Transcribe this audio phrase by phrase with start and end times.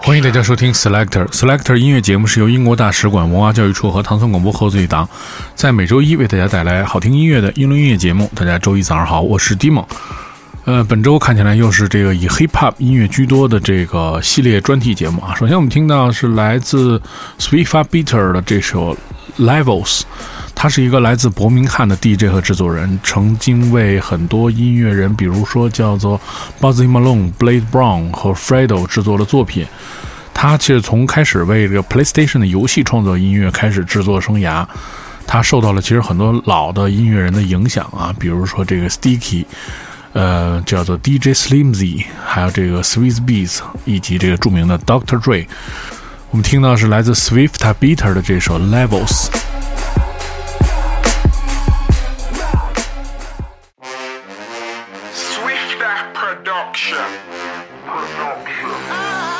[0.00, 5.08] 欢迎大家收听 Selector Selector 音乐节目，是由英国大使馆文化教育处和唐宋广播合作一档，
[5.54, 8.30] 在每周一为大家带来好听音乐的英伦音乐节目。
[8.34, 9.84] 大家周一早上好，我是 Dimo。
[10.64, 15.34] 呃，本周看起来又是这个以 Hip Hop 音乐居多的这个系列专题节目啊。
[15.34, 17.00] 首先我们听到是来自
[17.38, 18.96] Sweetfa Bitter 的这首
[19.38, 20.02] Levels。
[20.60, 26.20] 他是一个来自伯明翰的 DJ 和制作人，曾经为很多音乐人，比如说叫做
[26.60, 29.64] Buzzy Malone、Blade Brown 和 Fredo 制作了作品。
[30.34, 34.66] 他其实从开始为这个 PlayStation 的游戏创作音乐开始制作生涯，
[35.28, 39.44] 他受到了其实很多老的音乐人的影响啊，比如说这个 Sticky，
[40.12, 45.20] 呃，叫做 DJ Slimzy，还有这个 Swiss Beats，以及这个著名的 Dr.
[45.20, 45.46] Dre。
[46.30, 49.28] 我们听到是来自 Swifta Beater 的这首 Levels。
[57.48, 59.37] Production.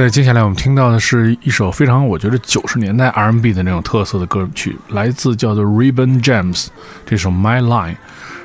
[0.00, 6.68] 在接下来我们听到的是一首非常我觉得九十年代 R&B 的那种特色的歌曲，来自叫做 Ribbon James
[7.04, 7.96] 这首 My Line，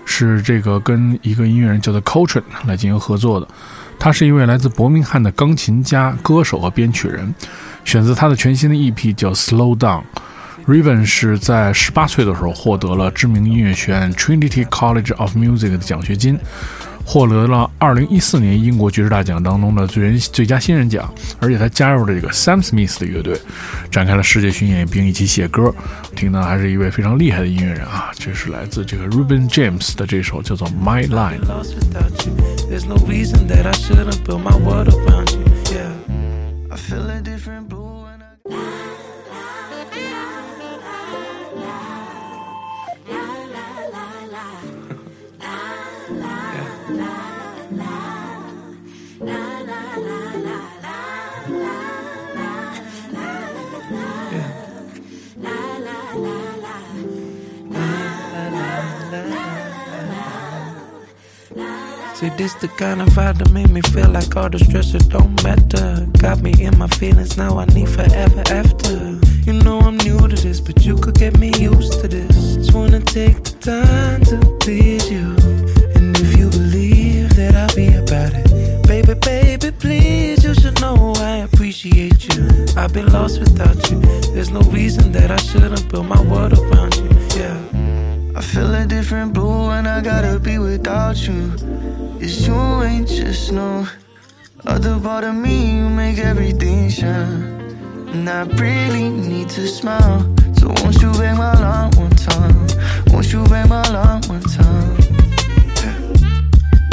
[0.03, 3.47] 是这个跟一个音乐人叫做 Coltrane 来进行合作的。
[3.97, 7.33] 他是一位来自伯明翰的钢琴家、歌手和编曲人，
[7.85, 10.03] 选择他的全新的 EP 叫 Slow Down。
[10.67, 16.37] Ribbon 是在十八岁的时候获得了知名音乐学院 Trinity College of Music 的奖学金。
[17.09, 21.09] 获得了二零一四年英国爵士大奖当中的最人最佳新人奖，
[21.39, 23.39] 而且他加入了这个 Sam Smith 的乐队，
[23.89, 25.73] 展开了世界巡演，并一起写歌。
[26.17, 28.11] 听到还是一位非常厉害的音乐人啊！
[28.19, 31.39] 这是来自这个 Ruben James 的这首叫做 My Line。
[62.17, 65.43] See, this the kind of vibe that made me feel like all the stress it don't
[65.43, 66.03] matter.
[66.17, 69.19] Got me in my feelings, now I need forever after.
[69.45, 72.55] You know I'm new to this, but you could get me used to this.
[72.55, 75.35] Just wanna take the time to please you.
[75.93, 81.13] And if you believe that I'll be about it, baby, baby, please, you should know
[81.17, 82.49] I appreciate you.
[82.75, 83.99] I've been lost without you.
[84.33, 87.09] There's no reason that I shouldn't build my world around you.
[87.39, 87.76] Yeah.
[88.37, 91.53] I feel a different blue and I gotta be without you.
[92.19, 93.87] Cause you ain't just no
[94.63, 95.77] other part of me.
[95.77, 97.41] You make everything shine.
[98.13, 100.21] And I really need to smile.
[100.53, 102.67] So won't you bang my line one time?
[103.07, 104.97] Won't you bang my line one time?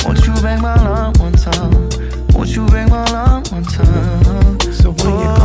[0.02, 1.91] Won't you bang my line one time?
[2.32, 4.61] Won't you bang my line one time?
[4.73, 5.44] So when you oh.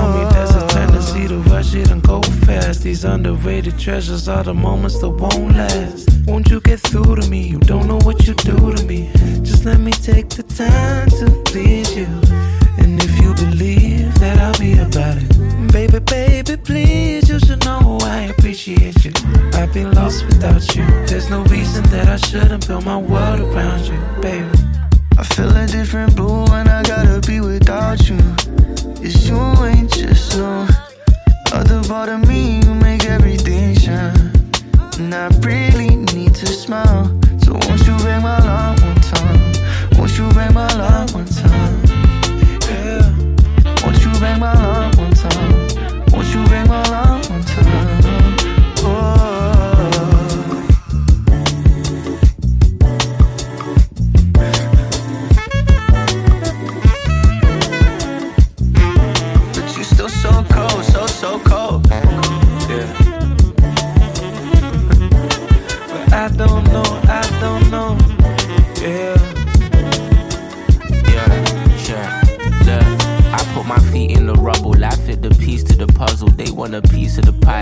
[1.75, 2.83] And go fast.
[2.83, 6.09] These underrated treasures are the moments that won't last.
[6.25, 7.47] Won't you get through to me?
[7.47, 9.11] You don't know what you do to me.
[9.43, 12.07] Just let me take the time to please you.
[12.79, 17.99] And if you believe that I'll be about it, baby, baby, please, you should know
[18.01, 19.11] I appreciate you.
[19.53, 20.85] I've been lost without you.
[21.05, 24.49] There's no reason that I shouldn't build my world around you, baby.
[25.17, 28.17] I feel a different blue when I gotta be without you.
[28.97, 30.67] Cause you ain't just no
[31.53, 32.59] other part of me.
[32.59, 34.31] You make everything shine.
[34.97, 37.18] And I really need to smile.
[76.71, 77.58] Want a piece of the pie.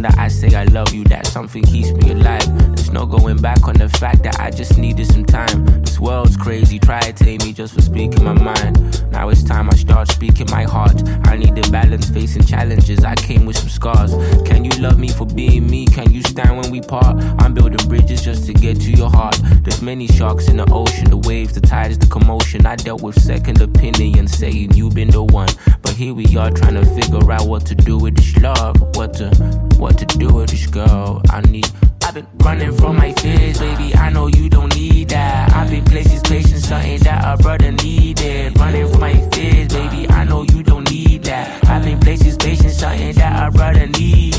[0.00, 2.46] Reason that I say I love you, that something keeps me alive.
[2.74, 5.66] There's no going back on the fact that I just needed some time.
[5.82, 6.78] This world's crazy.
[6.78, 9.10] Try to tame me just for speaking my mind.
[9.12, 11.02] Now it's time I start speaking my heart.
[11.24, 13.04] I need the balance, facing challenges.
[13.04, 14.12] I came with some scars.
[14.46, 15.86] Can you love me for being me?
[15.86, 17.16] Can you stand when we part?
[17.38, 19.38] I'm building bridges just to get to your heart.
[19.64, 22.64] There's many sharks in the ocean, the waves, the tides, the commotion.
[22.64, 25.48] I dealt with second opinion, saying you've been the one.
[25.82, 29.12] But here we are trying to figure out what to do with this love, what
[29.14, 29.28] to
[29.80, 31.22] what to do with this girl.
[31.30, 31.66] I need
[32.02, 33.94] I've been running from my fears, baby.
[33.94, 35.52] I know you don't need that.
[35.54, 38.58] I've been places, patience, something that a brother needed.
[38.58, 40.08] Running from my fears, baby.
[40.10, 41.64] I know you don't need that.
[41.68, 44.29] I've been places, patience, something that a brother needed.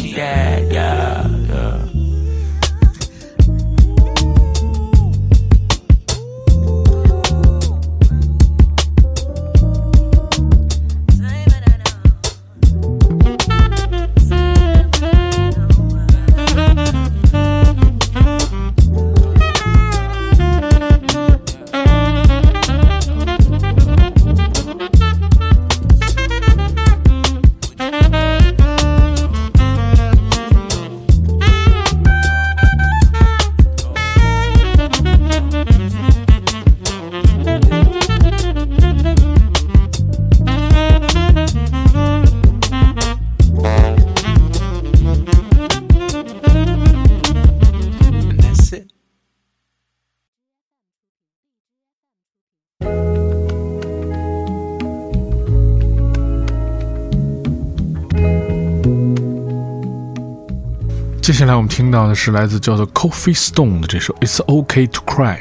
[61.51, 65.39] 接下来我们听到的是来自叫做 Coffee Stone 的这首 It's OK to Cry，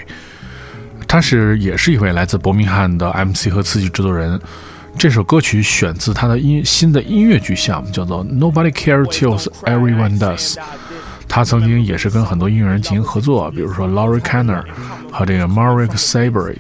[1.07, 4.41] 他是也是一位来自伯明翰的 MC 和词曲制作人。
[4.99, 10.57] 这首歌曲选自他的音新的音乐剧项目，叫做 Nobody Care Till Everyone Does。
[11.29, 14.65] 他曾经也是跟很多音乐人进行合作，比如说 Laurie Kenner
[15.13, 16.57] 和这个 Marek Sabry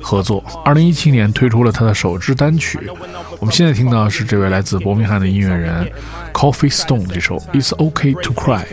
[0.00, 0.42] 合作。
[0.64, 2.78] 二零一七年推出了他的首支单曲。
[3.40, 5.90] 我们现在听到的是这位来自伯明翰的音乐人
[6.32, 8.64] Coffee Stone 这首 It's OK to Cry。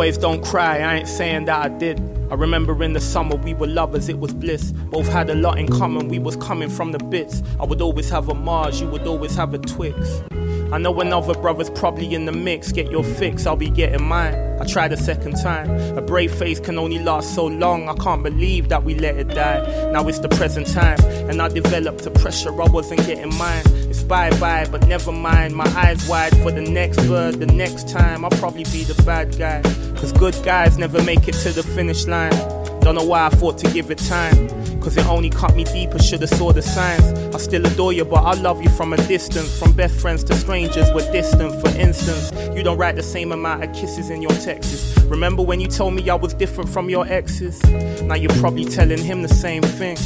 [0.00, 2.00] Boys don't cry, I ain't saying that I did.
[2.30, 4.72] I remember in the summer we were lovers, it was bliss.
[4.72, 7.42] Both had a lot in common, we was coming from the bits.
[7.60, 10.22] I would always have a Mars, you would always have a Twix.
[10.72, 12.70] I know another brother's probably in the mix.
[12.70, 14.34] Get your fix, I'll be getting mine.
[14.60, 15.68] I tried a second time.
[15.96, 17.88] A brave face can only last so long.
[17.88, 19.90] I can't believe that we let it die.
[19.90, 23.64] Now it's the present time, and I developed a pressure I wasn't getting mine.
[23.88, 25.56] It's bye bye, but never mind.
[25.56, 27.40] My eyes wide for the next bird.
[27.40, 29.62] The next time I'll probably be the bad guy.
[29.96, 32.59] Cause good guys never make it to the finish line.
[32.80, 34.48] Don't know why I thought to give it time.
[34.80, 37.34] Cause it only cut me deeper, should've saw the signs.
[37.34, 39.58] I still adore you, but I love you from a distance.
[39.58, 41.60] From best friends to strangers, we're distant.
[41.60, 44.98] For instance, you don't write the same amount of kisses in your texts.
[45.02, 47.62] Remember when you told me I was different from your exes?
[48.02, 49.98] Now you're probably telling him the same thing.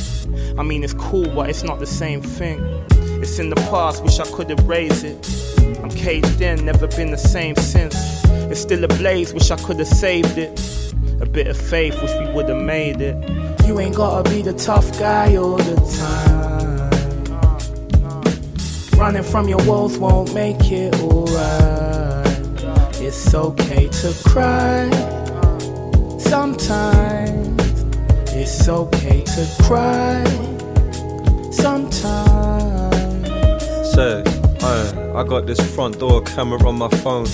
[0.58, 2.58] I mean, it's cool, but it's not the same thing.
[3.22, 5.24] It's in the past, wish I could erase it.
[5.82, 7.94] I'm caged in, never been the same since.
[8.50, 10.58] It's still ablaze, wish I could have saved it.
[11.24, 13.16] A bit of faith, wish we would have made it.
[13.66, 16.90] You ain't gotta be the tough guy all the time.
[18.98, 22.26] Running from your woes won't make it alright.
[23.00, 24.90] It's okay to cry
[26.18, 27.84] sometimes.
[28.34, 30.24] It's okay to cry
[31.50, 32.86] sometimes.
[33.94, 37.26] Say, I, oh, I got this front door camera on my phone.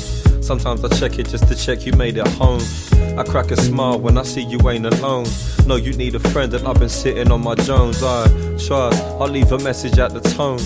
[0.51, 2.61] Sometimes I check it just to check you made it home.
[3.17, 5.29] I crack a smile when I see you ain't alone.
[5.65, 8.03] No, you need a friend and I've been sitting on my Jones.
[8.03, 8.27] I
[8.59, 10.59] trust, I'll leave a message at the tone.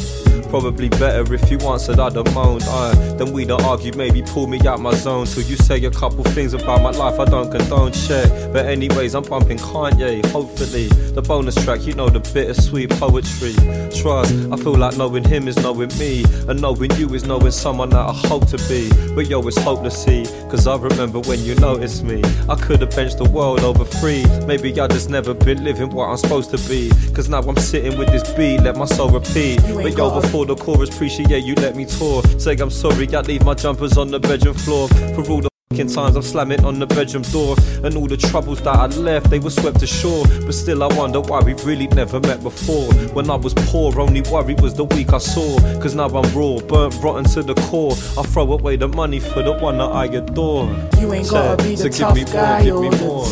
[0.54, 2.62] Probably better if you answered, I'd have moaned.
[2.68, 5.26] Uh, then we'd have argued, maybe pull me out my zone.
[5.26, 8.30] Till you say a couple things about my life I don't condone, shit.
[8.52, 10.86] But, anyways, I'm bumping Kanye, hopefully.
[10.86, 13.54] The bonus track, you know, the bittersweet poetry.
[14.00, 16.24] Trust, I feel like knowing him is knowing me.
[16.46, 18.92] And knowing you is knowing someone that I hope to be.
[19.16, 20.24] But yo, it's hope to see.
[20.48, 22.22] Cause I remember when you noticed me.
[22.48, 24.24] I could have benched the world over free.
[24.46, 26.90] Maybe I just never been living what I'm supposed to be.
[27.12, 29.60] Cause now I'm sitting with this beat, let my soul repeat.
[29.62, 32.22] But yo, before the chorus, appreciate you let me tour.
[32.38, 34.88] Say I'm sorry, I leave my jumpers on the bedroom floor.
[34.88, 37.56] For all the fucking times I'm slamming on the bedroom door.
[37.82, 40.24] And all the troubles that I left, they were swept ashore.
[40.44, 42.92] But still, I wonder why we really never met before.
[43.12, 45.58] When I was poor, only worry was the week I saw.
[45.80, 47.92] Cause now I'm raw, burnt rotten to the core.
[48.16, 50.66] I throw away the money for the one that I adore.
[51.00, 53.26] You ain't gotta be the so tough give me guy more, give me more.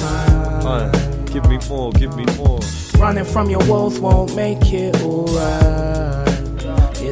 [1.27, 2.61] give me more, give me more.
[2.99, 6.02] Running from your woes won't make it alright.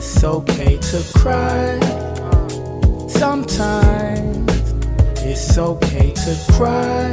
[0.03, 1.79] It's okay to cry
[3.07, 4.51] sometimes.
[5.21, 7.13] It's okay to cry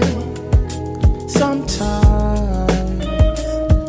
[1.28, 3.06] sometimes.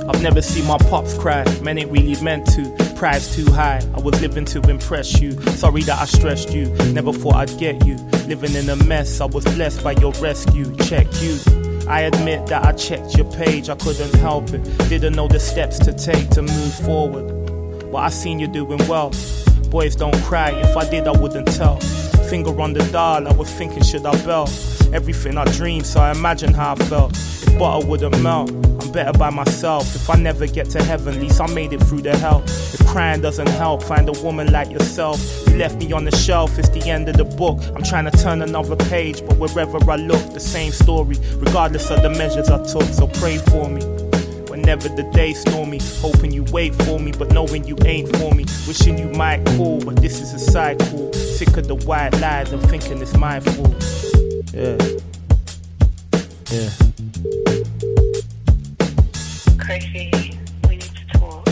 [0.03, 2.75] I've never seen my pops cry, man, it really meant to.
[2.97, 5.41] Price too high, I was living to impress you.
[5.53, 7.95] Sorry that I stressed you, never thought I'd get you.
[8.27, 10.75] Living in a mess, I was blessed by your rescue.
[10.79, 11.39] Check you.
[11.87, 14.65] I admit that I checked your page, I couldn't help it.
[14.89, 17.38] Didn't know the steps to take to move forward.
[17.91, 19.13] But I seen you doing well.
[19.71, 21.79] Boys don't cry, if I did, I wouldn't tell.
[22.29, 24.49] Finger on the dial, I was thinking, should I bell?
[24.93, 27.13] Everything I dreamed, so I imagine how I felt.
[27.13, 29.95] If butter wouldn't melt, I'm better by myself.
[29.95, 32.43] If I never get to heaven, at least I made it through the hell.
[32.47, 35.21] If crying doesn't help, find a woman like yourself.
[35.47, 37.61] You left me on the shelf, it's the end of the book.
[37.75, 41.17] I'm trying to turn another page, but wherever I look, the same story.
[41.37, 43.98] Regardless of the measures I took, so pray for me.
[44.69, 48.45] Whenever the day stormy, hoping you wait for me, but knowing you ain't for me.
[48.67, 51.11] Wishing you might call, but this is a cycle.
[51.15, 53.83] Sick of the white lies and thinking it's my fault.
[54.53, 54.77] Yeah.
[56.53, 56.69] Yeah.
[59.59, 61.49] Chrissy, we need to talk.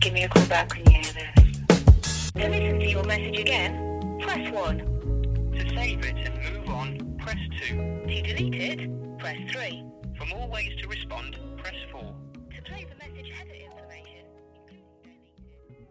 [0.00, 2.32] Give me a call back when you hear this.
[2.32, 4.78] To listen to your message again, press 1.
[4.78, 7.36] To save it and move on, press
[7.68, 7.76] 2.
[7.76, 9.84] To delete it, press 3.
[10.16, 12.00] For more ways to respond, press 4.
[12.00, 15.88] To play the message edit information, including deleted.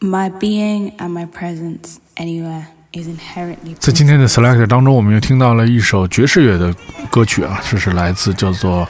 [0.00, 6.74] My being and my presence anywhere is inherently 在今天的 Selector 当中，我们又听到了一首爵士乐的
[7.10, 8.88] 歌曲啊，这是来自叫做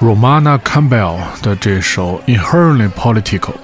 [0.00, 3.54] Romana Campbell 的这首 Inherently Political。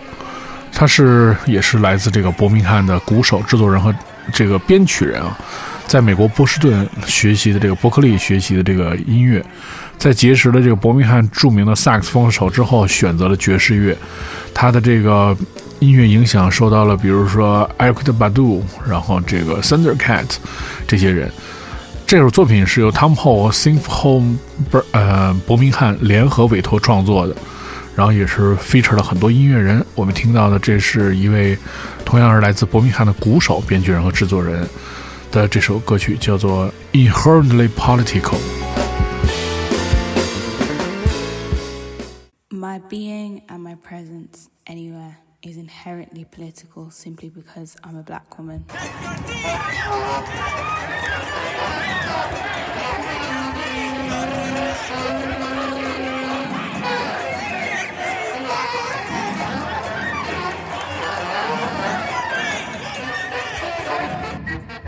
[0.73, 3.95] 他是也是来自这个伯明翰的鼓手、制作人和
[4.33, 5.39] 这个编曲人啊，
[5.87, 9.45] 在美国波士顿学习的这个伯克利学习的这个音乐，
[9.97, 13.97] 在结识了这个伯明翰著名的萨克斯风手之后，选择了爵士乐。
[14.53, 15.37] 他的这个
[15.79, 20.27] 音乐影响受到了，比如说 Eric Badu，然后这个 Thundercat
[20.87, 21.31] 这些人。
[22.07, 24.37] 这首作品是由 Tom Hall 和 Symphony
[24.93, 27.35] 呃伯明翰联合委托创作的，
[27.96, 29.86] 然后也是 feature 了很多音乐人。
[29.96, 31.58] 我们听到的这是一位
[32.06, 34.68] 同样是来自伯明翰的鼓手、编剧人和制作人
[35.32, 38.38] 的这首歌曲，叫做 Inherently Political。
[42.50, 48.66] My being and my presence anywhere is inherently political simply because I'm a black woman.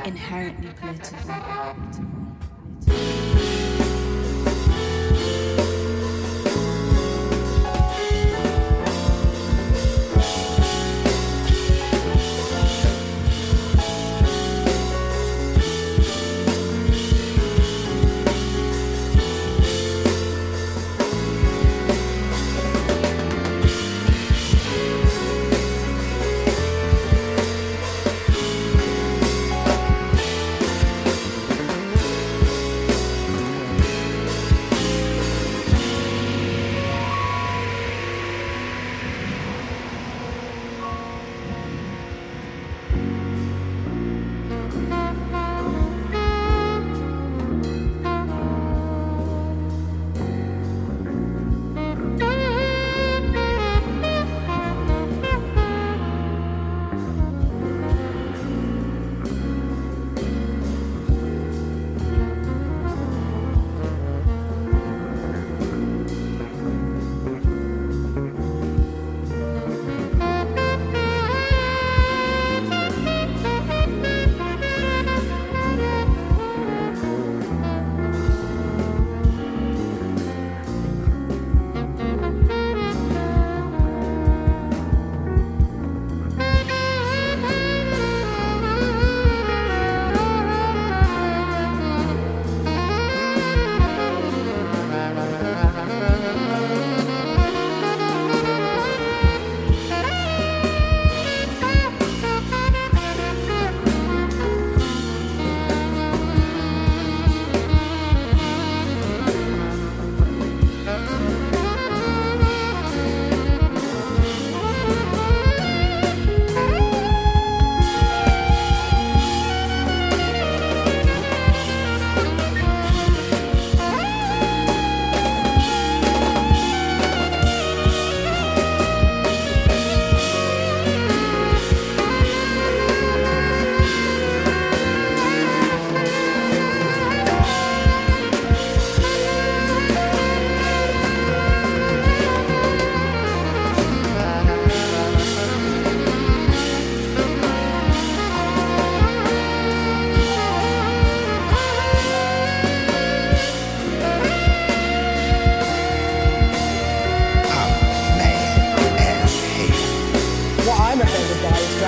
[0.08, 1.18] Inherently political.
[1.18, 1.74] political.
[2.86, 3.27] political.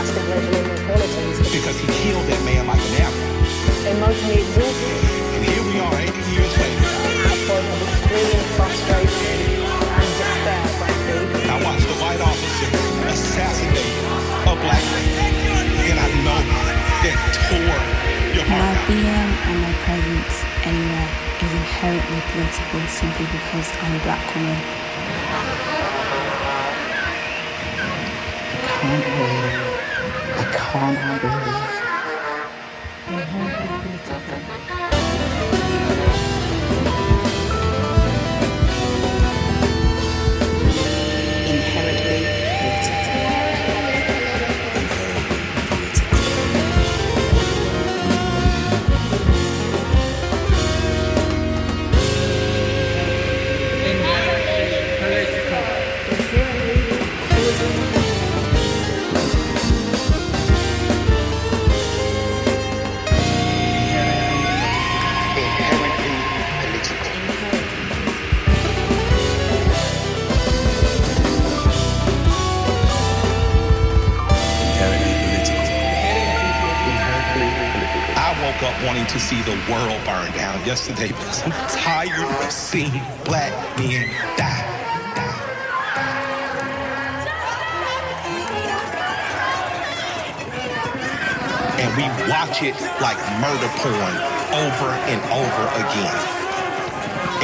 [0.01, 1.39] Offended by is racial inequalities.
[1.53, 3.29] because he killed that man like an apple.
[3.91, 4.97] Emotionally exhausted,
[5.37, 6.89] And here we are 80 years later.
[6.89, 11.21] at a point of extreme frustration and despair, frankly.
[11.49, 12.71] I watched the white officer
[13.09, 13.95] assassinate
[14.49, 15.35] a black man.
[15.91, 16.41] And I know
[17.05, 17.17] that
[17.49, 17.81] tore
[18.37, 18.87] your My heart out.
[18.89, 21.11] being and my presence anywhere
[21.45, 24.61] is inherently political simply because I'm a black woman.
[28.81, 29.50] can't believe.
[30.61, 31.80] Can't believe.
[79.31, 82.91] See the world burn down yesterday because I'm tired of seeing
[83.23, 84.67] black men die.
[91.79, 94.17] And we watch it like murder porn
[94.67, 96.19] over and over again.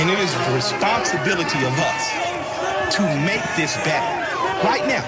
[0.02, 4.26] And it is the responsibility of us to make this better.
[4.66, 5.06] Right now,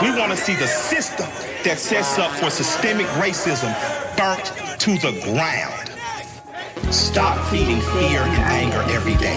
[0.00, 1.26] we want to see the system
[1.64, 3.74] that sets up for systemic racism
[4.16, 4.46] burnt
[4.78, 5.87] to the ground.
[6.90, 9.36] Stop feeding fear and anger every day.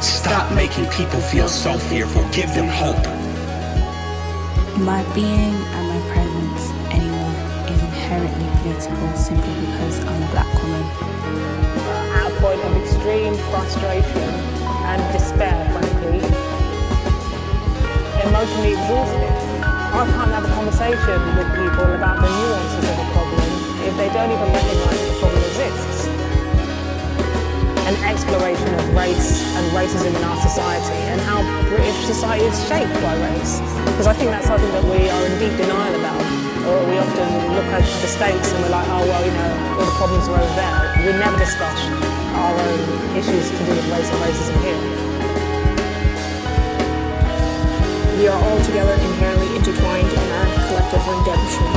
[0.00, 2.26] Stop making people feel so fearful.
[2.32, 3.06] Give them hope.
[4.82, 10.82] My being and my presence anywhere is inherently political simply because I'm a black woman.
[12.18, 14.30] At a point of extreme frustration
[14.90, 16.18] and despair, frankly,
[18.26, 19.32] emotionally exhausted.
[19.62, 23.46] I can't have a conversation with people about the nuances of the problem
[23.86, 26.15] if they don't even recognise the problem exists.
[27.86, 31.38] An exploration of race and racism in our society and how
[31.70, 33.62] British society is shaped by race.
[33.94, 36.18] Because I think that's something that we are in deep denial about.
[36.66, 39.86] Or we often look at the States and we're like, oh, well, you know, all
[39.86, 40.74] the problems are over there.
[41.06, 41.78] We never discuss
[42.34, 42.82] our own
[43.14, 44.82] issues to do with race and racism here.
[48.18, 51.70] We are all together inherently intertwined in our collective redemption.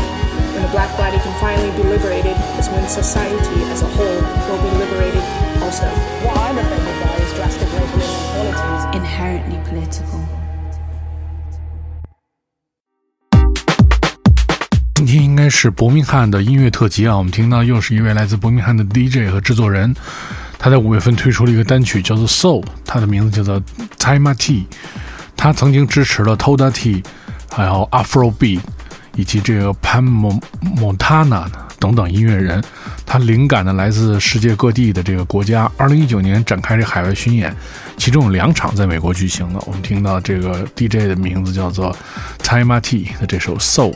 [0.58, 4.58] When the black body can finally be liberated is when society as a whole will
[4.58, 5.39] be liberated
[5.70, 5.86] also.
[6.26, 8.82] What I'm offended by is drastic racial inequalities.
[8.98, 10.20] Inherently political.
[14.96, 19.96] 今天应该是伯明翰的音乐特辑啊，我们听到又是一位来自伯明翰的 DJ 和制作人，
[20.58, 23.62] 他在五月份推出了一个单曲叫做《Soul》，他的名字叫做
[24.00, 24.68] Time T。
[25.38, 27.04] 他曾经支持了 Toda T，
[27.52, 28.60] 还有 Afro Beat，
[29.16, 30.04] 以及这个 Pan
[30.76, 31.46] Montana
[31.80, 32.64] 等等音乐人。
[33.06, 35.72] 他灵感呢来自世界各地的这个国家。
[35.78, 37.56] 二零一九年展开这海外巡演，
[37.98, 39.60] 其中有两场在美国举行的。
[39.66, 41.96] 我们听到这个 DJ 的名字叫做
[42.44, 43.96] Time T 的这首 Soul。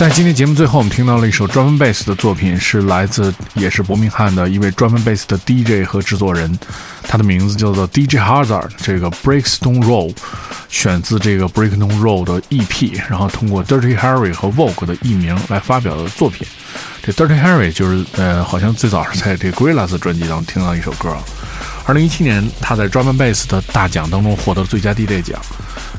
[0.00, 6.58] 在今天节目最后，我们听到了一首 drum bass 的作品，是来自也是伯明翰的一位 drum bass 的 DJ 和制作人，
[7.02, 8.70] 他的名字叫做 DJ Hazard。
[8.78, 10.16] 这个 Breakstone Roll
[10.70, 16.48] 选自这个 Breakstone Roll 的 EP，然后通过 Dirty Harry 和 Vogue 的艺名来发表的作品。
[17.02, 21.14] 这 Dirty Harry 就是呃，好像最早是在这 Gorillaz 专辑当中听到一首歌。
[21.84, 25.38] 二零一七年，他在 drum bass 的大奖当中获得了最佳 DJ 奖，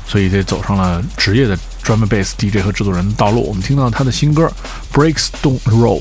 [0.08, 1.56] 所以这走上了职业的。
[1.82, 4.50] 专门 bass DJ 和制作人的道路，我们听到他的新歌
[4.96, 6.00] 《Breaks Don't Roll》。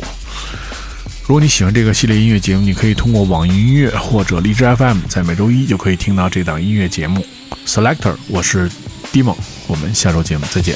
[1.24, 7.26] 如果你喜欢这个系列音乐节目，你可以通过网易音乐或者荔枝 FM，在每周一就可以听到这档音乐节目。
[7.66, 8.70] Selector，我是
[9.14, 9.36] Dimon，
[9.68, 10.76] 我们下周节目再见。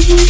[0.00, 0.29] Thank you.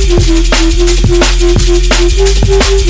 [2.51, 2.80] you.